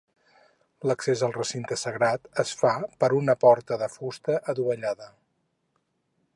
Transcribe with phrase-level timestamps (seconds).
[0.91, 5.15] L'accés al recinte sagrat es fa per una porta de fusta adovellada.